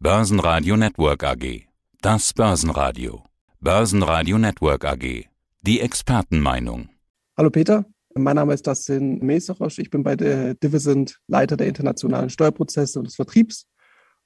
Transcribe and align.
Börsenradio 0.00 0.76
Network 0.76 1.24
AG. 1.24 1.66
Das 2.02 2.32
Börsenradio. 2.32 3.24
Börsenradio 3.60 4.38
Network 4.38 4.84
AG. 4.84 5.24
Die 5.62 5.80
Expertenmeinung. 5.80 6.90
Hallo 7.36 7.50
Peter, 7.50 7.84
mein 8.14 8.36
Name 8.36 8.54
ist 8.54 8.64
Dustin 8.64 9.18
Meserosch. 9.18 9.80
Ich 9.80 9.90
bin 9.90 10.04
bei 10.04 10.14
der 10.14 10.54
Divisent 10.54 11.18
Leiter 11.26 11.56
der 11.56 11.66
internationalen 11.66 12.30
Steuerprozesse 12.30 13.00
und 13.00 13.06
des 13.06 13.16
Vertriebs 13.16 13.66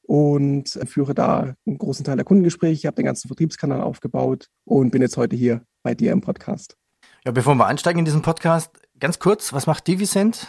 und 0.02 0.78
führe 0.84 1.14
da 1.14 1.54
einen 1.66 1.78
großen 1.78 2.04
Teil 2.04 2.16
der 2.16 2.26
Kundengespräche. 2.26 2.74
Ich 2.74 2.84
habe 2.84 2.96
den 2.96 3.06
ganzen 3.06 3.28
Vertriebskanal 3.28 3.80
aufgebaut 3.80 4.48
und 4.66 4.90
bin 4.90 5.00
jetzt 5.00 5.16
heute 5.16 5.36
hier 5.36 5.62
bei 5.82 5.94
dir 5.94 6.12
im 6.12 6.20
Podcast. 6.20 6.76
Ja, 7.24 7.32
bevor 7.32 7.54
wir 7.54 7.64
einsteigen 7.64 8.00
in 8.00 8.04
diesen 8.04 8.20
Podcast, 8.20 8.72
ganz 9.00 9.18
kurz, 9.18 9.54
was 9.54 9.66
macht 9.66 9.86
Divisent? 9.86 10.48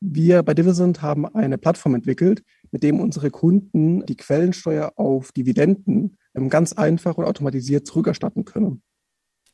Wir 0.00 0.42
bei 0.42 0.54
Divisent 0.54 1.02
haben 1.02 1.26
eine 1.26 1.58
Plattform 1.58 1.94
entwickelt, 1.94 2.42
mit 2.72 2.82
dem 2.82 2.98
unsere 2.98 3.30
Kunden 3.30 4.04
die 4.06 4.16
Quellensteuer 4.16 4.92
auf 4.96 5.30
Dividenden 5.30 6.18
ähm, 6.34 6.48
ganz 6.48 6.72
einfach 6.72 7.16
und 7.16 7.24
automatisiert 7.24 7.86
zurückerstatten 7.86 8.44
können. 8.44 8.82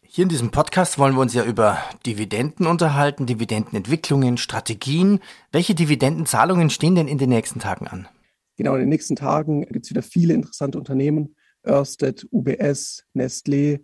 Hier 0.03 0.23
in 0.23 0.31
diesem 0.31 0.51
Podcast 0.51 0.99
wollen 0.99 1.15
wir 1.15 1.21
uns 1.21 1.35
ja 1.35 1.45
über 1.45 1.79
Dividenden 2.07 2.67
unterhalten, 2.67 3.27
Dividendenentwicklungen, 3.27 4.39
Strategien. 4.39 5.21
Welche 5.53 5.75
Dividendenzahlungen 5.75 6.71
stehen 6.71 6.95
denn 6.95 7.09
in 7.09 7.19
den 7.19 7.29
nächsten 7.29 7.61
Tagen 7.61 7.87
an? 7.87 8.09
Genau, 8.57 8.75
in 8.75 8.81
den 8.81 8.89
nächsten 8.89 9.17
Tagen 9.17 9.67
gibt 9.67 9.85
es 9.85 9.91
wieder 9.91 10.03
viele 10.03 10.33
interessante 10.33 10.79
Unternehmen. 10.79 11.37
Ørsted, 11.67 12.27
UBS, 12.31 13.05
Nestlé, 13.15 13.81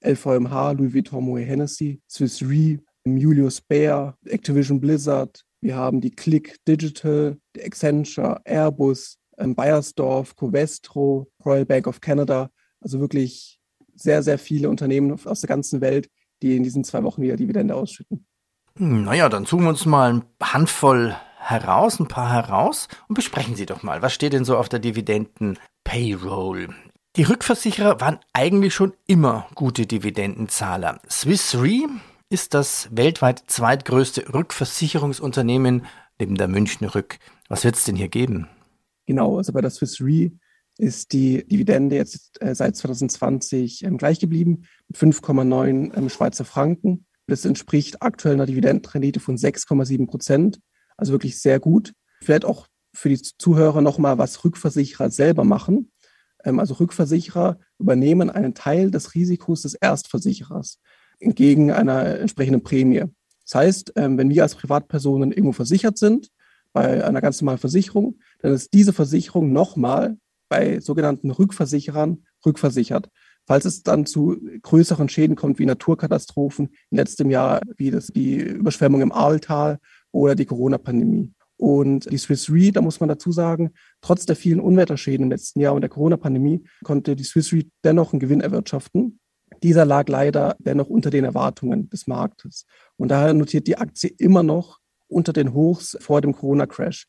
LVMH, 0.00 0.72
Louis 0.72 0.94
Vuitton 0.94 1.24
Moet 1.24 1.46
Hennessy, 1.46 2.02
Swiss 2.10 2.42
Re, 2.42 2.80
Julius 3.04 3.60
Baer, 3.60 4.16
Activision 4.26 4.80
Blizzard, 4.80 5.44
wir 5.60 5.76
haben 5.76 6.00
die 6.00 6.10
Click 6.10 6.56
Digital, 6.66 7.38
die 7.56 7.62
Accenture, 7.62 8.40
Airbus, 8.44 9.18
ähm, 9.38 9.54
Bayersdorf, 9.54 10.36
Covestro, 10.36 11.30
Royal 11.44 11.64
Bank 11.66 11.86
of 11.86 12.00
Canada. 12.00 12.50
Also 12.80 13.00
wirklich 13.00 13.58
sehr, 13.94 14.22
sehr 14.22 14.38
viele 14.38 14.68
Unternehmen 14.68 15.18
aus 15.24 15.40
der 15.40 15.48
ganzen 15.48 15.80
Welt, 15.80 16.08
die 16.42 16.56
in 16.56 16.62
diesen 16.62 16.84
zwei 16.84 17.02
Wochen 17.02 17.22
wieder 17.22 17.36
Dividende 17.36 17.74
ausschütten. 17.74 18.24
Hm, 18.76 19.04
naja, 19.04 19.28
dann 19.28 19.44
suchen 19.44 19.64
wir 19.64 19.70
uns 19.70 19.86
mal 19.86 20.14
ein 20.14 20.24
Handvoll 20.40 21.16
heraus, 21.38 21.98
ein 21.98 22.08
paar 22.08 22.32
heraus 22.32 22.88
und 23.08 23.14
besprechen 23.14 23.56
Sie 23.56 23.66
doch 23.66 23.82
mal. 23.82 24.02
Was 24.02 24.14
steht 24.14 24.32
denn 24.32 24.44
so 24.44 24.56
auf 24.56 24.68
der 24.68 24.78
Dividenden-Payroll? 24.78 26.68
Die 27.16 27.22
Rückversicherer 27.24 28.00
waren 28.00 28.20
eigentlich 28.32 28.74
schon 28.74 28.92
immer 29.06 29.48
gute 29.54 29.86
Dividendenzahler. 29.86 31.00
Swiss 31.10 31.56
Re 31.56 31.88
ist 32.30 32.54
das 32.54 32.88
weltweit 32.90 33.44
zweitgrößte 33.46 34.34
Rückversicherungsunternehmen 34.34 35.86
neben 36.18 36.34
der 36.34 36.48
Münchner 36.48 36.94
Rück. 36.94 37.18
Was 37.48 37.64
wird 37.64 37.76
es 37.76 37.84
denn 37.84 37.96
hier 37.96 38.08
geben? 38.08 38.48
Genau, 39.06 39.38
also 39.38 39.52
bei 39.52 39.60
der 39.60 39.70
Swiss 39.70 40.00
Re 40.00 40.32
ist 40.76 41.12
die 41.12 41.44
Dividende 41.46 41.96
jetzt 41.96 42.40
äh, 42.42 42.54
seit 42.54 42.76
2020 42.76 43.84
ähm, 43.84 43.96
gleich 43.96 44.20
geblieben 44.20 44.64
mit 44.88 44.98
5,9 44.98 45.96
ähm, 45.96 46.08
Schweizer 46.08 46.44
Franken. 46.44 47.06
Das 47.26 47.44
entspricht 47.44 48.02
aktuell 48.02 48.34
einer 48.34 48.46
Dividendenrendite 48.46 49.20
von 49.20 49.36
6,7 49.36 50.06
Prozent, 50.06 50.60
also 50.96 51.12
wirklich 51.12 51.40
sehr 51.40 51.58
gut. 51.58 51.94
Vielleicht 52.22 52.44
auch 52.44 52.66
für 52.94 53.08
die 53.08 53.20
Zuhörer 53.20 53.80
nochmal, 53.80 54.18
was 54.18 54.44
Rückversicherer 54.44 55.10
selber 55.10 55.44
machen. 55.44 55.90
Ähm, 56.44 56.60
also 56.60 56.74
Rückversicherer 56.74 57.58
übernehmen 57.78 58.28
einen 58.28 58.54
Teil 58.54 58.90
des 58.90 59.14
Risikos 59.14 59.62
des 59.62 59.74
Erstversicherers 59.74 60.80
entgegen 61.20 61.70
einer 61.70 62.18
entsprechenden 62.18 62.62
Prämie. 62.62 63.04
Das 63.44 63.54
heißt, 63.54 63.92
ähm, 63.96 64.18
wenn 64.18 64.30
wir 64.30 64.42
als 64.42 64.54
Privatpersonen 64.54 65.32
irgendwo 65.32 65.52
versichert 65.52 65.98
sind, 65.98 66.30
bei 66.72 67.04
einer 67.04 67.20
ganz 67.20 67.40
normalen 67.40 67.58
Versicherung, 67.58 68.18
dann 68.40 68.52
ist 68.52 68.72
diese 68.74 68.92
Versicherung 68.92 69.52
nochmal 69.52 70.16
bei 70.48 70.80
sogenannten 70.80 71.30
Rückversicherern 71.30 72.24
rückversichert. 72.44 73.08
Falls 73.46 73.64
es 73.64 73.82
dann 73.82 74.04
zu 74.04 74.36
größeren 74.62 75.08
Schäden 75.08 75.34
kommt, 75.34 75.58
wie 75.58 75.66
Naturkatastrophen, 75.66 76.68
in 76.90 76.96
letztem 76.98 77.30
Jahr 77.30 77.62
wie 77.76 77.90
das, 77.90 78.08
die 78.08 78.36
Überschwemmung 78.36 79.00
im 79.00 79.12
Ahrtal 79.12 79.78
oder 80.12 80.34
die 80.34 80.44
Corona-Pandemie. 80.44 81.32
Und 81.56 82.10
die 82.10 82.18
Swiss 82.18 82.50
Re, 82.50 82.70
da 82.70 82.80
muss 82.80 83.00
man 83.00 83.08
dazu 83.08 83.32
sagen, 83.32 83.70
trotz 84.00 84.26
der 84.26 84.36
vielen 84.36 84.60
Unwetterschäden 84.60 85.24
im 85.24 85.30
letzten 85.30 85.60
Jahr 85.60 85.74
und 85.74 85.80
der 85.80 85.90
Corona-Pandemie 85.90 86.62
konnte 86.84 87.16
die 87.16 87.24
Swiss 87.24 87.52
Re 87.52 87.64
dennoch 87.82 88.12
einen 88.12 88.20
Gewinn 88.20 88.40
erwirtschaften. 88.40 89.18
Dieser 89.62 89.84
lag 89.84 90.08
leider 90.08 90.56
dennoch 90.58 90.88
unter 90.88 91.10
den 91.10 91.24
Erwartungen 91.24 91.90
des 91.90 92.06
Marktes. 92.06 92.66
Und 92.96 93.08
daher 93.08 93.34
notiert 93.34 93.66
die 93.66 93.78
Aktie 93.78 94.10
immer 94.18 94.42
noch 94.42 94.78
unter 95.08 95.32
den 95.32 95.52
Hochs 95.54 95.96
vor 96.00 96.20
dem 96.20 96.32
Corona-Crash. 96.32 97.06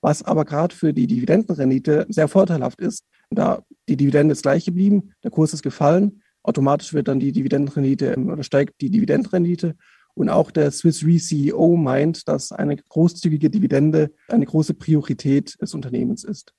Was 0.00 0.22
aber 0.22 0.44
gerade 0.44 0.74
für 0.74 0.92
die 0.92 1.06
Dividendenrendite 1.06 2.06
sehr 2.08 2.28
vorteilhaft 2.28 2.80
ist, 2.80 3.04
da 3.30 3.62
die 3.88 3.96
Dividende 3.96 4.32
ist 4.32 4.42
gleich 4.42 4.64
geblieben, 4.64 5.12
der 5.22 5.30
Kurs 5.30 5.54
ist 5.54 5.62
gefallen, 5.62 6.22
automatisch 6.42 6.92
wird 6.92 7.08
dann 7.08 7.20
die 7.20 7.32
Dividendenrendite 7.32 8.12
ähm, 8.12 8.30
oder 8.30 8.42
steigt 8.42 8.80
die 8.80 8.90
Dividendenrendite. 8.90 9.76
Und 10.14 10.28
auch 10.28 10.50
der 10.50 10.70
Swiss 10.70 11.04
Re 11.06 11.16
CEO 11.16 11.76
meint, 11.76 12.28
dass 12.28 12.52
eine 12.52 12.76
großzügige 12.76 13.48
Dividende 13.48 14.10
eine 14.28 14.44
große 14.44 14.74
Priorität 14.74 15.56
des 15.62 15.72
Unternehmens 15.72 16.24
ist. 16.24 16.52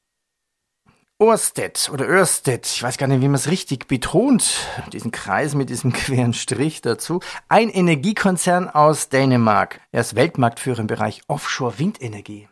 Orsted 1.20 1.90
oder 1.94 2.08
Ørsted, 2.08 2.66
ich 2.66 2.82
weiß 2.82 2.98
gar 2.98 3.08
nicht, 3.08 3.22
wie 3.22 3.28
man 3.28 3.36
es 3.36 3.50
richtig 3.50 3.88
betont, 3.88 4.68
diesen 4.92 5.12
Kreis 5.12 5.54
mit 5.54 5.70
diesem 5.70 5.94
queren 5.94 6.34
Strich 6.34 6.82
dazu. 6.82 7.20
Ein 7.48 7.70
Energiekonzern 7.70 8.68
aus 8.68 9.10
Dänemark. 9.10 9.80
Er 9.92 10.02
ist 10.02 10.16
Weltmarktführer 10.16 10.80
im 10.80 10.88
Bereich 10.88 11.22
Offshore-Windenergie. 11.28 12.50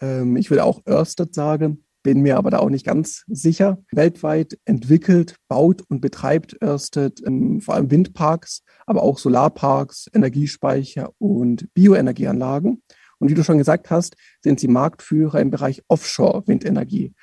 Ähm, 0.00 0.36
ich 0.36 0.50
will 0.50 0.60
auch 0.60 0.82
Ørsted 0.86 1.34
sagen, 1.34 1.84
bin 2.02 2.20
mir 2.20 2.36
aber 2.36 2.50
da 2.50 2.58
auch 2.58 2.68
nicht 2.68 2.84
ganz 2.84 3.24
sicher. 3.28 3.78
Weltweit 3.90 4.58
entwickelt, 4.66 5.36
baut 5.48 5.82
und 5.88 6.00
betreibt 6.02 6.56
Ørsted 6.62 7.22
ähm, 7.26 7.62
vor 7.62 7.74
allem 7.74 7.90
Windparks, 7.90 8.62
aber 8.84 9.02
auch 9.02 9.18
Solarparks, 9.18 10.08
Energiespeicher 10.12 11.12
und 11.18 11.72
Bioenergieanlagen. 11.72 12.82
Und 13.18 13.30
wie 13.30 13.34
du 13.34 13.42
schon 13.42 13.58
gesagt 13.58 13.90
hast, 13.90 14.16
sind 14.42 14.60
sie 14.60 14.68
Marktführer 14.68 15.40
im 15.40 15.50
Bereich 15.50 15.82
Offshore-Windenergie 15.88 17.14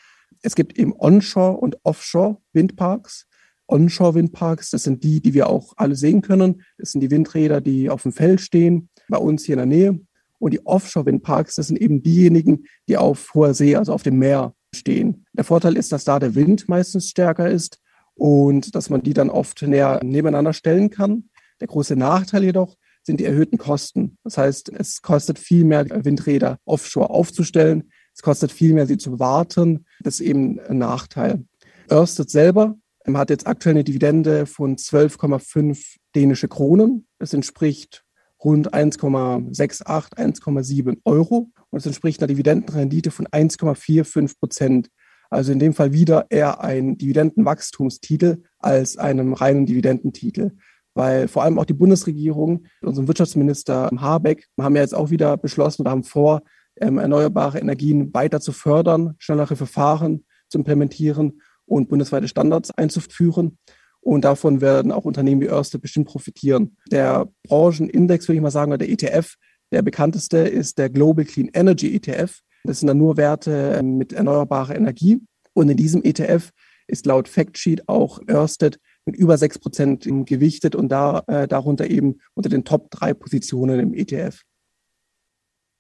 es 0.44 0.56
gibt 0.56 0.78
eben 0.78 0.94
Onshore- 0.94 1.58
und 1.58 1.78
Offshore-Windparks. 1.84 3.28
Onshore-Windparks, 3.68 4.72
das 4.72 4.84
sind 4.84 5.04
die, 5.04 5.22
die 5.22 5.34
wir 5.34 5.48
auch 5.48 5.74
alle 5.78 5.96
sehen 5.96 6.22
können. 6.22 6.62
Das 6.78 6.92
sind 6.92 7.02
die 7.02 7.10
Windräder, 7.10 7.62
die 7.62 7.90
auf 7.90 8.04
dem 8.04 8.12
Feld 8.12 8.42
stehen, 8.42 8.90
bei 9.08 9.18
uns 9.18 9.46
hier 9.46 9.54
in 9.54 9.58
der 9.58 9.66
Nähe. 9.66 10.00
Und 10.40 10.54
die 10.54 10.66
Offshore-Windparks, 10.66 11.56
das 11.56 11.68
sind 11.68 11.80
eben 11.80 12.04
diejenigen, 12.04 12.66
die 12.90 12.98
auf 12.98 13.34
hoher 13.34 13.54
See, 13.54 13.76
also 13.76 13.94
auf 13.94 14.04
dem 14.04 14.20
Meer 14.20 14.54
stehen. 14.76 15.26
Der 15.32 15.46
Vorteil 15.46 15.78
ist, 15.78 15.94
dass 15.94 16.04
da 16.04 16.20
der 16.20 16.36
Wind 16.36 16.68
meistens 16.68 17.10
stärker 17.10 17.50
ist 17.50 17.80
und 18.16 18.76
dass 18.76 18.90
man 18.90 19.02
die 19.02 19.14
dann 19.14 19.30
oft 19.30 19.62
näher 19.62 20.02
nebeneinander 20.04 20.52
stellen 20.52 20.90
kann. 20.90 21.30
Der 21.62 21.68
große 21.68 21.96
Nachteil 21.96 22.44
jedoch 22.44 22.76
sind 23.04 23.20
die 23.20 23.26
erhöhten 23.26 23.58
Kosten. 23.58 24.18
Das 24.24 24.38
heißt, 24.38 24.70
es 24.74 25.02
kostet 25.02 25.40
viel 25.40 25.64
mehr, 25.64 25.86
Windräder 25.90 26.60
offshore 26.66 27.10
aufzustellen. 27.10 27.92
Es 28.16 28.22
kostet 28.22 28.52
viel 28.52 28.74
mehr, 28.74 28.86
sie 28.86 28.98
zu 28.98 29.20
warten. 29.20 29.86
Das 30.02 30.20
ist 30.20 30.28
eben 30.28 30.60
ein 30.60 30.78
Nachteil. 30.78 31.46
Ørsted 31.92 32.30
selber 32.30 32.76
hat 33.12 33.30
jetzt 33.30 33.48
aktuell 33.48 33.76
eine 33.76 33.84
Dividende 33.84 34.46
von 34.46 34.78
12,5 34.78 35.98
dänische 36.16 36.48
Kronen. 36.48 37.08
Das 37.20 37.34
entspricht 37.34 38.04
rund 38.44 38.74
1,68, 38.74 40.16
1,7 40.16 40.98
Euro. 41.06 41.52
Und 41.70 41.78
das 41.78 41.86
entspricht 41.86 42.22
einer 42.22 42.28
Dividendenrendite 42.28 43.12
von 43.12 43.28
1,45 43.28 44.40
Prozent. 44.40 44.90
Also 45.30 45.52
in 45.52 45.60
dem 45.60 45.74
Fall 45.74 45.94
wieder 45.94 46.28
eher 46.30 46.62
ein 46.62 46.98
Dividendenwachstumstitel 46.98 48.44
als 48.60 48.98
einem 48.98 49.34
reinen 49.34 49.66
Dividendentitel. 49.66 50.52
Weil 50.94 51.28
vor 51.28 51.44
allem 51.44 51.58
auch 51.58 51.66
die 51.66 51.74
Bundesregierung, 51.74 52.66
unserem 52.82 53.08
Wirtschaftsminister 53.08 53.90
Habeck, 53.98 54.48
haben 54.60 54.76
ja 54.76 54.84
jetzt 54.84 54.94
auch 54.94 55.10
wieder 55.10 55.38
beschlossen 55.38 55.82
oder 55.82 55.92
haben 55.92 56.04
vor, 56.04 56.44
ähm, 56.80 56.98
erneuerbare 56.98 57.60
Energien 57.60 58.14
weiter 58.14 58.40
zu 58.40 58.52
fördern, 58.52 59.16
schnellere 59.18 59.56
Verfahren 59.56 60.26
zu 60.50 60.58
implementieren 60.58 61.42
und 61.66 61.90
bundesweite 61.90 62.28
Standards 62.28 62.72
einzuführen. 62.72 63.58
Und 64.02 64.26
davon 64.26 64.60
werden 64.60 64.92
auch 64.92 65.06
Unternehmen 65.06 65.42
wie 65.42 65.50
Ørsted 65.50 65.82
bestimmt 65.82 66.08
profitieren. 66.08 66.76
Der 66.92 67.30
Branchenindex, 67.44 68.28
würde 68.28 68.36
ich 68.36 68.42
mal 68.42 68.52
sagen, 68.52 68.72
oder 68.72 68.80
der 68.80 68.90
ETF, 68.90 69.36
der 69.72 69.82
bekannteste 69.82 70.40
ist 70.40 70.78
der 70.78 70.90
Global 70.90 71.26
Clean 71.26 71.50
Energy 71.54 71.96
ETF. 71.96 72.42
Das 72.66 72.80
sind 72.80 72.88
dann 72.88 72.98
nur 72.98 73.18
Werte 73.18 73.76
ähm, 73.80 73.98
mit 73.98 74.14
erneuerbarer 74.14 74.76
Energie. 74.76 75.22
Und 75.54 75.70
in 75.70 75.78
diesem 75.78 76.04
ETF 76.04 76.52
ist 76.88 77.06
laut 77.06 77.28
Factsheet 77.28 77.88
auch 77.88 78.20
Ørsted 78.30 78.80
mit 79.06 79.16
über 79.16 79.38
sechs 79.38 79.60
Prozent 79.60 80.08
gewichtet 80.26 80.76
und 80.76 80.90
da, 80.90 81.24
äh, 81.28 81.48
darunter 81.48 81.90
eben 81.90 82.20
unter 82.34 82.50
den 82.50 82.64
Top 82.64 82.90
drei 82.92 83.14
Positionen 83.14 83.80
im 83.80 83.94
ETF. 83.94 84.42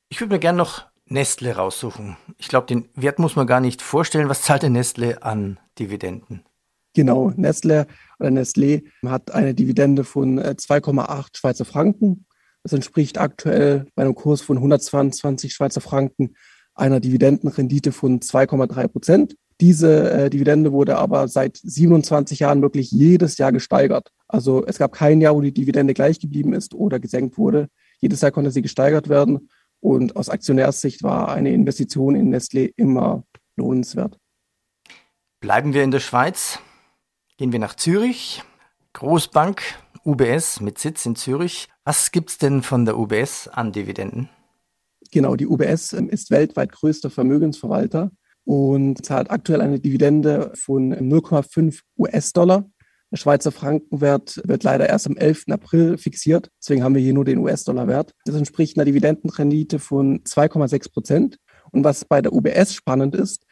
Ich 0.09 0.19
würde 0.19 0.35
mir 0.35 0.39
gerne 0.39 0.57
noch 0.57 0.85
Nestle 1.05 1.55
raussuchen. 1.55 2.17
Ich 2.37 2.47
glaube, 2.47 2.67
den 2.67 2.89
Wert 2.95 3.19
muss 3.19 3.35
man 3.35 3.47
gar 3.47 3.59
nicht 3.59 3.81
vorstellen. 3.81 4.29
Was 4.29 4.43
zahlt 4.43 4.63
denn 4.63 4.73
Nestle 4.73 5.21
an 5.23 5.59
Dividenden? 5.77 6.43
Genau, 6.93 7.31
Nestle 7.35 7.87
oder 8.19 8.29
Nestlé 8.29 8.83
hat 9.05 9.31
eine 9.31 9.53
Dividende 9.53 10.03
von 10.03 10.39
2,8 10.39 11.19
äh, 11.19 11.23
Schweizer 11.33 11.65
Franken. 11.65 12.25
Das 12.61 12.71
entspricht 12.71 13.17
aktuell 13.17 13.87
bei 13.95 14.03
einem 14.03 14.15
Kurs 14.15 14.41
von 14.41 14.57
122 14.57 15.53
Schweizer 15.53 15.81
Franken 15.81 16.35
einer 16.75 16.99
Dividendenrendite 16.99 17.91
von 17.91 18.19
2,3 18.19 18.87
Prozent. 18.87 19.35
Diese 19.59 20.11
äh, 20.11 20.29
Dividende 20.29 20.71
wurde 20.71 20.97
aber 20.97 21.27
seit 21.27 21.57
27 21.57 22.39
Jahren 22.39 22.61
wirklich 22.61 22.91
jedes 22.91 23.37
Jahr 23.37 23.51
gesteigert. 23.51 24.09
Also 24.27 24.65
es 24.65 24.77
gab 24.77 24.93
kein 24.93 25.21
Jahr, 25.21 25.35
wo 25.35 25.41
die 25.41 25.53
Dividende 25.53 25.93
gleich 25.93 26.19
geblieben 26.19 26.53
ist 26.53 26.73
oder 26.73 26.99
gesenkt 26.99 27.37
wurde. 27.37 27.69
Jedes 27.99 28.21
Jahr 28.21 28.31
konnte 28.31 28.51
sie 28.51 28.61
gesteigert 28.61 29.09
werden. 29.09 29.49
Und 29.83 30.15
aus 30.15 30.29
Aktionärssicht 30.29 31.03
war 31.03 31.33
eine 31.33 31.51
Investition 31.51 32.15
in 32.15 32.33
Nestlé 32.33 32.71
immer 32.77 33.25
lohnenswert. 33.57 34.17
Bleiben 35.41 35.73
wir 35.73 35.83
in 35.83 35.91
der 35.91 35.99
Schweiz. 35.99 36.59
Gehen 37.35 37.51
wir 37.51 37.59
nach 37.59 37.75
Zürich. 37.75 38.43
Großbank 38.93 39.61
UBS 40.05 40.61
mit 40.61 40.79
Sitz 40.79 41.05
in 41.05 41.17
Zürich. 41.17 41.67
Was 41.83 42.13
gibt 42.13 42.29
es 42.29 42.37
denn 42.37 42.61
von 42.61 42.85
der 42.85 42.97
UBS 42.97 43.49
an 43.49 43.73
Dividenden? 43.73 44.29
Genau, 45.11 45.35
die 45.35 45.47
UBS 45.47 45.91
ähm, 45.91 46.07
ist 46.07 46.31
weltweit 46.31 46.71
größter 46.71 47.09
Vermögensverwalter 47.09 48.09
und 48.45 49.05
zahlt 49.05 49.31
aktuell 49.31 49.59
eine 49.59 49.81
Dividende 49.81 50.53
von 50.55 50.93
0,5 50.93 51.81
US-Dollar. 51.97 52.69
Der 53.13 53.17
Schweizer 53.17 53.51
Frankenwert 53.51 54.41
wird 54.43 54.63
leider 54.63 54.89
erst 54.89 55.05
am 55.05 55.15
11. 55.15 55.43
April 55.51 55.99
fixiert. 55.99 56.49
Deswegen 56.59 56.83
haben 56.83 56.95
wir 56.95 57.01
hier 57.03 57.13
nur 57.13 57.25
den 57.25 57.37
US-Dollar-Wert. 57.37 58.11
Das 58.25 58.33
entspricht 58.33 58.75
einer 58.75 58.85
Dividendenrendite 58.85 59.77
von 59.77 60.23
2,6 60.23 60.91
Prozent. 60.91 61.37
Und 61.69 61.83
was 61.83 62.05
bei 62.05 62.23
der 62.23 62.33
UBS 62.33 62.73
spannend 62.73 63.13
ist, 63.13 63.45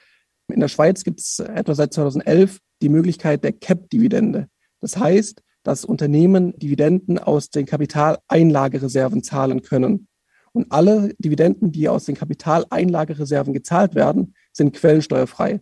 in 0.47 0.61
der 0.61 0.67
Schweiz 0.67 1.03
gibt 1.03 1.19
es 1.19 1.37
etwa 1.37 1.75
seit 1.75 1.93
2011 1.93 2.57
die 2.81 2.89
Möglichkeit 2.89 3.43
der 3.43 3.51
Cap-Dividende. 3.51 4.47
Das 4.79 4.97
heißt, 4.97 5.43
dass 5.61 5.85
Unternehmen 5.85 6.57
Dividenden 6.57 7.19
aus 7.19 7.51
den 7.51 7.67
Kapitaleinlagereserven 7.67 9.21
zahlen 9.21 9.61
können. 9.61 10.07
Und 10.53 10.71
alle 10.71 11.13
Dividenden, 11.19 11.71
die 11.71 11.87
aus 11.87 12.05
den 12.05 12.15
Kapitaleinlagereserven 12.15 13.53
gezahlt 13.53 13.93
werden, 13.93 14.33
sind 14.53 14.73
quellensteuerfrei. 14.75 15.61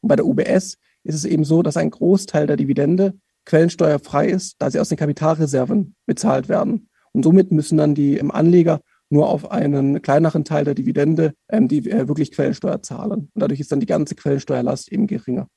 Und 0.00 0.08
bei 0.08 0.16
der 0.16 0.24
UBS 0.24 0.78
ist 1.02 1.14
es 1.14 1.26
eben 1.26 1.44
so, 1.44 1.62
dass 1.62 1.76
ein 1.76 1.90
Großteil 1.90 2.46
der 2.46 2.56
Dividende 2.56 3.12
quellensteuerfrei 3.46 4.26
ist, 4.28 4.56
da 4.58 4.70
sie 4.70 4.78
aus 4.78 4.90
den 4.90 4.98
Kapitalreserven 4.98 5.94
bezahlt 6.04 6.48
werden. 6.48 6.88
Und 7.12 7.22
somit 7.22 7.50
müssen 7.50 7.78
dann 7.78 7.94
die 7.94 8.20
Anleger 8.20 8.80
nur 9.08 9.28
auf 9.28 9.50
einen 9.50 10.02
kleineren 10.02 10.44
Teil 10.44 10.64
der 10.64 10.74
Dividende 10.74 11.34
ähm, 11.48 11.68
die 11.68 11.90
äh, 11.90 12.08
wirklich 12.08 12.32
Quellensteuer 12.32 12.82
zahlen. 12.82 13.12
Und 13.12 13.30
dadurch 13.34 13.60
ist 13.60 13.72
dann 13.72 13.80
die 13.80 13.86
ganze 13.86 14.14
Quellensteuerlast 14.14 14.92
eben 14.92 15.06
geringer. 15.06 15.48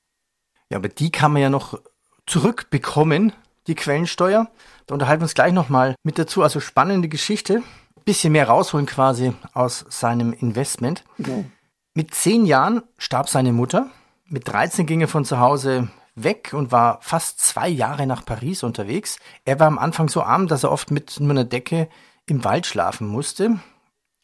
Ja, 0.71 0.77
aber 0.77 0.89
die 0.89 1.11
kann 1.11 1.33
man 1.33 1.41
ja 1.41 1.49
noch 1.49 1.81
zurückbekommen, 2.27 3.33
die 3.67 3.75
Quellensteuer. 3.75 4.49
Da 4.85 4.93
unterhalten 4.93 5.21
wir 5.21 5.25
uns 5.25 5.33
gleich 5.33 5.53
nochmal 5.53 5.95
mit 6.03 6.19
dazu. 6.19 6.43
Also 6.43 6.59
spannende 6.59 7.09
Geschichte. 7.09 7.63
Bisschen 8.05 8.33
mehr 8.33 8.47
rausholen 8.47 8.85
quasi 8.85 9.33
aus 9.53 9.85
seinem 9.89 10.33
Investment. 10.33 11.03
Genau. 11.17 11.45
Mit 11.93 12.13
zehn 12.13 12.45
Jahren 12.45 12.83
starb 12.97 13.29
seine 13.29 13.51
Mutter. 13.51 13.89
Mit 14.27 14.47
13 14.47 14.85
ging 14.85 15.01
er 15.01 15.07
von 15.07 15.25
zu 15.25 15.39
Hause 15.39 15.89
weg 16.23 16.53
und 16.53 16.71
war 16.71 16.99
fast 17.01 17.39
zwei 17.39 17.69
Jahre 17.69 18.07
nach 18.07 18.25
Paris 18.25 18.63
unterwegs. 18.63 19.19
Er 19.45 19.59
war 19.59 19.67
am 19.67 19.79
Anfang 19.79 20.09
so 20.09 20.21
arm, 20.21 20.47
dass 20.47 20.63
er 20.63 20.71
oft 20.71 20.91
mit 20.91 21.19
nur 21.19 21.31
einer 21.31 21.45
Decke 21.45 21.89
im 22.25 22.43
Wald 22.43 22.65
schlafen 22.65 23.07
musste. 23.07 23.59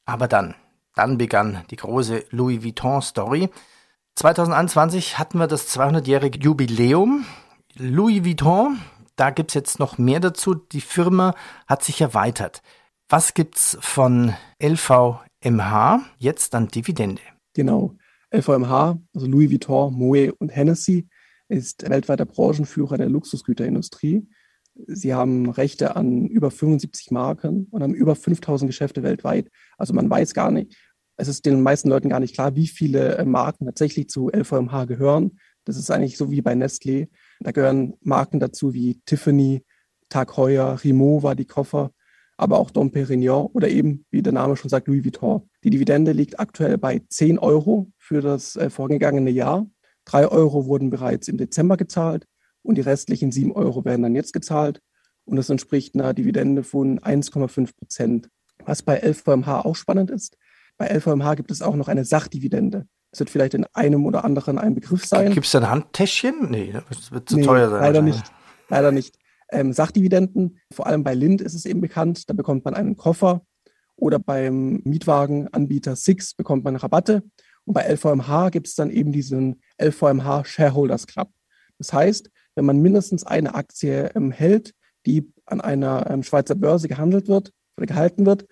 Aber 0.05 0.27
dann, 0.27 0.55
dann 0.95 1.17
begann 1.17 1.63
die 1.71 1.75
große 1.75 2.25
Louis 2.29 2.63
Vuitton-Story. 2.63 3.49
2021 4.15 5.17
hatten 5.17 5.39
wir 5.39 5.47
das 5.47 5.75
200-jährige 5.75 6.39
Jubiläum. 6.39 7.25
Louis 7.75 8.23
Vuitton, 8.23 8.79
da 9.15 9.29
gibt 9.29 9.51
es 9.51 9.55
jetzt 9.55 9.79
noch 9.79 9.97
mehr 9.97 10.19
dazu. 10.19 10.53
Die 10.53 10.81
Firma 10.81 11.33
hat 11.67 11.83
sich 11.83 11.99
erweitert. 11.99 12.61
Was 13.09 13.33
gibt's 13.33 13.77
von 13.81 14.33
LVMH 14.61 15.99
jetzt 16.17 16.55
an 16.55 16.69
Dividende? 16.69 17.21
Genau. 17.53 17.93
LVMH, 18.31 18.97
also 19.13 19.27
Louis 19.27 19.51
Vuitton, 19.51 19.93
Moe 19.93 20.33
und 20.33 20.49
Hennessy, 20.49 21.07
ist 21.47 21.89
weltweiter 21.89 22.25
Branchenführer 22.25 22.97
der 22.97 23.09
Luxusgüterindustrie. 23.09 24.27
Sie 24.87 25.13
haben 25.13 25.49
Rechte 25.49 25.95
an 25.95 26.27
über 26.27 26.51
75 26.51 27.11
Marken 27.11 27.67
und 27.71 27.81
haben 27.81 27.93
über 27.93 28.15
5000 28.15 28.69
Geschäfte 28.69 29.03
weltweit. 29.03 29.49
Also 29.77 29.93
man 29.93 30.09
weiß 30.09 30.33
gar 30.33 30.51
nicht, 30.51 30.75
es 31.17 31.27
ist 31.27 31.45
den 31.45 31.61
meisten 31.61 31.89
Leuten 31.89 32.09
gar 32.09 32.19
nicht 32.19 32.33
klar, 32.33 32.55
wie 32.55 32.67
viele 32.67 33.17
äh, 33.17 33.25
Marken 33.25 33.65
tatsächlich 33.65 34.09
zu 34.09 34.29
LVMH 34.29 34.85
gehören. 34.85 35.39
Das 35.63 35.77
ist 35.77 35.89
eigentlich 35.89 36.17
so 36.17 36.29
wie 36.29 36.41
bei 36.41 36.53
Nestlé. 36.53 37.07
Da 37.39 37.51
gehören 37.51 37.93
Marken 38.01 38.39
dazu 38.39 38.73
wie 38.73 39.01
Tiffany, 39.05 39.63
Tag 40.09 40.37
Heuer, 40.37 40.79
Rimowa, 40.83 41.35
die 41.35 41.45
Koffer, 41.45 41.91
aber 42.37 42.59
auch 42.59 42.69
Dom 42.69 42.91
Perignon 42.91 43.47
oder 43.47 43.69
eben, 43.69 44.05
wie 44.11 44.21
der 44.21 44.33
Name 44.33 44.57
schon 44.57 44.69
sagt, 44.69 44.87
Louis 44.87 45.03
Vuitton. 45.03 45.49
Die 45.63 45.69
Dividende 45.69 46.11
liegt 46.11 46.39
aktuell 46.39 46.77
bei 46.77 47.01
10 47.07 47.39
Euro 47.39 47.91
für 47.97 48.21
das 48.21 48.55
äh, 48.57 48.69
vorgegangene 48.69 49.31
Jahr. 49.31 49.65
Drei 50.05 50.27
Euro 50.27 50.65
wurden 50.65 50.89
bereits 50.89 51.27
im 51.27 51.37
Dezember 51.37 51.77
gezahlt 51.77 52.25
und 52.61 52.75
die 52.75 52.81
restlichen 52.81 53.31
sieben 53.31 53.51
Euro 53.51 53.85
werden 53.85 54.03
dann 54.03 54.15
jetzt 54.15 54.33
gezahlt. 54.33 54.81
Und 55.25 55.37
das 55.37 55.49
entspricht 55.49 55.95
einer 55.95 56.13
Dividende 56.13 56.63
von 56.63 56.99
1,5 56.99 57.75
Prozent. 57.75 58.29
Was 58.65 58.83
bei 58.83 58.99
LVMH 58.99 59.61
auch 59.61 59.75
spannend 59.75 60.11
ist, 60.11 60.37
bei 60.77 60.87
LVMH 60.87 61.35
gibt 61.35 61.51
es 61.51 61.61
auch 61.61 61.75
noch 61.75 61.87
eine 61.87 62.05
Sachdividende. 62.05 62.87
Das 63.11 63.19
wird 63.19 63.29
vielleicht 63.29 63.53
in 63.53 63.65
einem 63.73 64.05
oder 64.05 64.25
anderen 64.25 64.57
ein 64.57 64.75
Begriff 64.75 65.05
sein. 65.05 65.33
Gibt 65.33 65.45
es 65.45 65.51
da 65.53 65.59
ein 65.59 65.69
Handtäschchen? 65.69 66.49
Nee, 66.49 66.73
das 66.89 67.11
wird 67.11 67.29
zu 67.29 67.37
nee, 67.37 67.45
teuer 67.45 67.69
sein. 67.69 67.81
Leider 67.81 68.01
nicht. 68.01 68.23
Leider 68.69 68.91
nicht. 68.91 69.17
Ähm, 69.49 69.73
Sachdividenden, 69.73 70.59
vor 70.71 70.87
allem 70.87 71.03
bei 71.03 71.13
Lind 71.13 71.39
ist 71.41 71.53
es 71.53 71.65
eben 71.65 71.79
bekannt, 71.79 72.29
da 72.29 72.33
bekommt 72.33 72.65
man 72.65 72.73
einen 72.73 72.97
Koffer 72.97 73.45
oder 73.95 74.19
beim 74.19 74.81
Mietwagenanbieter 74.83 75.95
Six 75.95 76.33
bekommt 76.33 76.63
man 76.63 76.75
Rabatte. 76.75 77.23
Und 77.65 77.73
bei 77.73 77.83
LVMH 77.83 78.49
gibt 78.49 78.67
es 78.67 78.75
dann 78.75 78.89
eben 78.89 79.11
diesen 79.11 79.61
LVMH 79.81 80.45
Shareholders 80.45 81.07
Club. 81.07 81.29
Das 81.77 81.91
heißt, 81.91 82.29
wenn 82.55 82.65
man 82.65 82.81
mindestens 82.81 83.23
eine 83.23 83.55
Aktie 83.55 84.11
ähm, 84.15 84.31
hält, 84.31 84.73
die 85.05 85.31
an 85.45 85.61
einer 85.61 86.09
ähm, 86.09 86.23
Schweizer 86.23 86.55
Börse 86.55 86.87
gehandelt 86.87 87.27
wird 87.27 87.51
oder 87.77 87.85
gehalten 87.85 88.25
wird, 88.25 88.45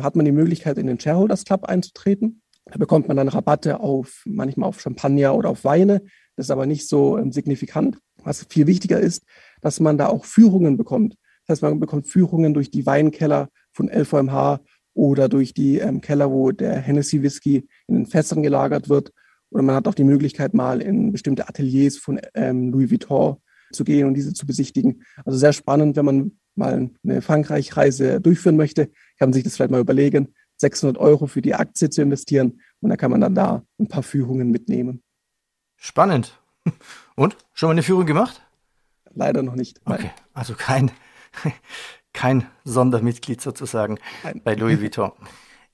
hat 0.00 0.14
man 0.14 0.26
die 0.26 0.32
Möglichkeit, 0.32 0.78
in 0.78 0.86
den 0.86 1.00
Shareholders 1.00 1.44
Club 1.44 1.64
einzutreten. 1.64 2.42
Da 2.66 2.76
bekommt 2.78 3.08
man 3.08 3.16
dann 3.16 3.28
Rabatte 3.28 3.80
auf 3.80 4.22
manchmal 4.26 4.68
auf 4.68 4.80
Champagner 4.80 5.34
oder 5.34 5.48
auf 5.48 5.64
Weine. 5.64 6.02
Das 6.34 6.46
ist 6.46 6.50
aber 6.50 6.66
nicht 6.66 6.88
so 6.88 7.16
ähm, 7.16 7.32
signifikant. 7.32 7.98
Was 8.22 8.44
viel 8.48 8.66
wichtiger 8.66 9.00
ist, 9.00 9.24
dass 9.60 9.80
man 9.80 9.96
da 9.96 10.08
auch 10.08 10.24
Führungen 10.24 10.76
bekommt. 10.76 11.16
Das 11.46 11.56
heißt, 11.56 11.62
man 11.62 11.80
bekommt 11.80 12.08
Führungen 12.08 12.54
durch 12.54 12.70
die 12.70 12.86
Weinkeller 12.86 13.48
von 13.72 13.88
LVMH 13.88 14.60
oder 14.96 15.28
durch 15.28 15.52
die 15.52 15.78
ähm, 15.78 16.00
Keller, 16.00 16.30
wo 16.30 16.50
der 16.50 16.80
Hennessy 16.80 17.22
Whisky 17.22 17.68
in 17.86 17.94
den 17.94 18.06
Fässern 18.06 18.42
gelagert 18.42 18.88
wird. 18.88 19.12
Oder 19.50 19.62
man 19.62 19.76
hat 19.76 19.86
auch 19.86 19.94
die 19.94 20.04
Möglichkeit, 20.04 20.54
mal 20.54 20.80
in 20.80 21.12
bestimmte 21.12 21.48
Ateliers 21.48 21.98
von 21.98 22.18
ähm, 22.34 22.72
Louis 22.72 22.90
Vuitton 22.90 23.36
zu 23.72 23.84
gehen 23.84 24.06
und 24.06 24.14
diese 24.14 24.32
zu 24.32 24.46
besichtigen. 24.46 25.04
Also 25.24 25.38
sehr 25.38 25.52
spannend, 25.52 25.96
wenn 25.96 26.04
man 26.04 26.32
mal 26.54 26.90
eine 27.04 27.20
Frankreich-Reise 27.20 28.20
durchführen 28.20 28.56
möchte, 28.56 28.86
kann 29.18 29.28
man 29.28 29.32
sich 29.34 29.44
das 29.44 29.56
vielleicht 29.56 29.70
mal 29.70 29.80
überlegen, 29.80 30.34
600 30.56 30.96
Euro 30.96 31.26
für 31.26 31.42
die 31.42 31.54
Aktie 31.54 31.90
zu 31.90 32.00
investieren 32.00 32.60
und 32.80 32.88
dann 32.88 32.98
kann 32.98 33.10
man 33.10 33.20
dann 33.20 33.34
da 33.34 33.62
ein 33.78 33.88
paar 33.88 34.02
Führungen 34.02 34.50
mitnehmen. 34.50 35.02
Spannend. 35.76 36.40
Und? 37.16 37.36
Schon 37.52 37.68
mal 37.68 37.72
eine 37.72 37.82
Führung 37.82 38.06
gemacht? 38.06 38.42
Leider 39.14 39.42
noch 39.42 39.56
nicht. 39.56 39.80
Nein. 39.84 39.98
Okay, 39.98 40.10
also 40.32 40.54
kein, 40.54 40.90
kein 42.16 42.48
Sondermitglied 42.64 43.40
sozusagen 43.40 43.98
bei 44.42 44.54
Louis 44.54 44.80
Vuitton. 44.80 45.12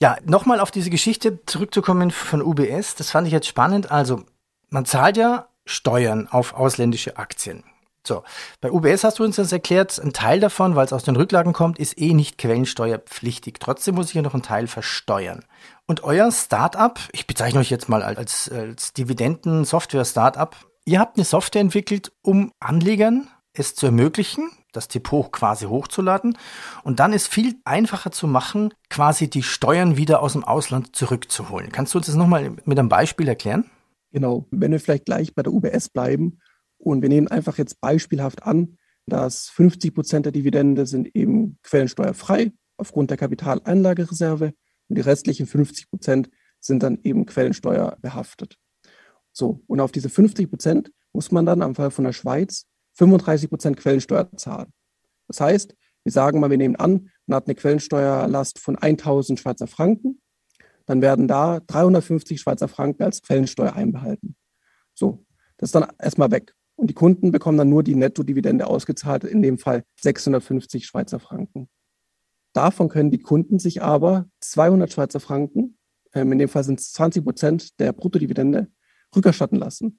Ja, 0.01 0.17
nochmal 0.25 0.61
auf 0.61 0.73
diese 0.73 0.91
Geschichte 0.91 1.39
zurückzukommen 1.47 2.11
von 2.11 2.43
UBS, 2.43 2.97
das 2.97 3.11
fand 3.11 3.29
ich 3.29 3.33
jetzt 3.33 3.47
spannend. 3.47 3.91
Also, 3.91 4.25
man 4.69 4.85
zahlt 4.85 5.17
ja 5.17 5.47
Steuern 5.65 6.27
auf 6.29 6.55
ausländische 6.55 7.17
Aktien. 7.17 7.63
So, 8.05 8.25
bei 8.61 8.73
UBS 8.73 9.05
hast 9.05 9.21
du 9.21 9.25
uns 9.25 9.37
das 9.37 9.53
erklärt, 9.53 9.97
ein 10.01 10.13
Teil 10.13 10.41
davon, 10.41 10.75
weil 10.75 10.87
es 10.87 10.93
aus 10.93 11.05
den 11.05 11.15
Rücklagen 11.15 11.53
kommt, 11.53 11.79
ist 11.79 11.97
eh 12.01 12.15
nicht 12.15 12.37
quellensteuerpflichtig. 12.37 13.59
Trotzdem 13.61 13.95
muss 13.95 14.09
ich 14.09 14.15
ja 14.15 14.23
noch 14.23 14.35
einen 14.35 14.43
Teil 14.43 14.67
versteuern. 14.67 15.45
Und 15.87 16.03
euer 16.03 16.33
Startup, 16.33 16.99
ich 17.13 17.29
bezeichne 17.29 17.61
euch 17.61 17.71
jetzt 17.71 17.89
mal 17.89 18.03
als, 18.03 18.51
als 18.51 18.93
Dividenden-Software-Startup, 18.95 20.57
ihr 20.85 20.99
habt 20.99 21.17
eine 21.17 21.25
Software 21.25 21.61
entwickelt, 21.61 22.11
um 22.23 22.51
Anlegern 22.59 23.29
es 23.53 23.77
zu 23.77 23.87
ermöglichen, 23.87 24.51
das 24.73 24.89
Depot 24.89 25.31
quasi 25.31 25.67
hochzuladen. 25.67 26.37
Und 26.83 27.01
dann 27.01 27.13
ist 27.13 27.29
viel 27.29 27.55
einfacher 27.65 28.11
zu 28.11 28.27
machen, 28.27 28.75
quasi 28.91 29.29
die 29.29 29.43
Steuern 29.43 29.97
wieder 29.97 30.23
aus 30.23 30.33
dem 30.33 30.45
Ausland 30.45 30.97
zurückzuholen. 30.97 31.71
Kannst 31.71 31.95
du 31.95 31.99
uns 31.99 32.07
das 32.07 32.17
nochmal 32.17 32.51
mit 32.65 32.79
einem 32.79 32.89
Beispiel 32.89 33.29
erklären? 33.29 33.71
Genau, 34.11 34.47
wenn 34.51 34.73
wir 34.73 34.81
vielleicht 34.81 35.07
gleich 35.07 35.35
bei 35.35 35.43
der 35.43 35.53
UBS 35.53 35.89
bleiben 35.89 36.39
und 36.79 37.03
wir 37.03 37.09
nehmen 37.09 37.29
einfach 37.29 37.59
jetzt 37.59 37.81
beispielhaft 37.81 38.43
an, 38.43 38.77
dass 39.07 39.49
50 39.49 39.95
Prozent 39.95 40.27
der 40.27 40.33
Dividende 40.33 40.87
sind 40.87 41.15
eben 41.15 41.59
quellensteuerfrei 41.63 42.53
aufgrund 42.77 43.11
der 43.11 43.17
Kapitaleinlagereserve 43.17 44.53
und 44.89 44.97
die 44.97 45.03
restlichen 45.03 45.47
50 45.47 45.91
Prozent 45.91 46.31
sind 46.61 46.83
dann 46.83 46.99
eben 47.03 47.27
Quellensteuer 47.27 47.97
behaftet. 48.01 48.59
So, 49.33 49.63
und 49.67 49.81
auf 49.81 49.93
diese 49.93 50.09
50 50.09 50.51
Prozent 50.51 50.93
muss 51.13 51.33
man 51.33 51.47
dann 51.47 51.63
am 51.63 51.75
Fall 51.75 51.91
von 51.91 52.05
der 52.05 52.13
Schweiz 52.13 52.67
35 53.03 53.51
Prozent 53.51 53.77
Quellensteuer 53.77 54.31
zahlen. 54.37 54.73
Das 55.27 55.41
heißt, 55.41 55.75
wir 56.05 56.13
sagen 56.13 56.39
mal, 56.39 56.51
wir 56.51 56.57
nehmen 56.57 56.77
an, 56.77 57.11
man 57.27 57.37
hat 57.37 57.49
eine 57.49 57.57
Quellensteuerlast 57.57 58.61
von 58.61 58.77
1000 58.77 59.41
Schweizer 59.41 59.67
Franken, 59.67 60.21
dann 60.87 61.03
werden 61.03 61.27
da 61.27 61.59
350 61.61 62.41
Schweizer 62.41 62.69
Franken 62.69 63.03
als 63.03 63.21
Quellensteuer 63.23 63.75
einbehalten. 63.75 64.37
So, 64.95 65.25
das 65.57 65.69
ist 65.69 65.75
dann 65.75 65.89
erstmal 65.99 66.31
weg. 66.31 66.55
Und 66.77 66.91
die 66.91 66.95
Kunden 66.95 67.33
bekommen 67.33 67.59
dann 67.59 67.71
nur 67.71 67.83
die 67.83 67.97
Nettodividende 67.97 68.69
ausgezahlt, 68.69 69.25
in 69.25 69.43
dem 69.43 69.59
Fall 69.59 69.83
650 70.01 70.87
Schweizer 70.87 71.19
Franken. 71.19 71.69
Davon 72.53 72.89
können 72.89 73.11
die 73.11 73.19
Kunden 73.19 73.59
sich 73.59 73.83
aber 73.83 74.27
200 74.41 74.93
Schweizer 74.93 75.19
Franken, 75.19 75.77
ähm, 76.15 76.31
in 76.31 76.39
dem 76.39 76.49
Fall 76.49 76.63
sind 76.63 76.79
es 76.79 76.93
20 76.93 77.25
Prozent 77.25 77.81
der 77.81 77.93
Bruttodividende, 77.93 78.69
rückerstatten 79.15 79.59
lassen. 79.59 79.99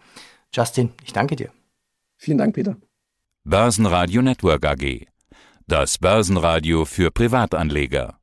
Justin, 0.52 0.92
ich 1.04 1.12
danke 1.12 1.36
dir. 1.36 1.52
Vielen 2.18 2.38
Dank, 2.38 2.56
Peter. 2.56 2.74
Börsenradio 3.44 4.22
Network 4.22 4.66
AG. 4.66 5.06
Das 5.68 5.98
Börsenradio 5.98 6.84
für 6.84 7.12
Privatanleger. 7.12 8.18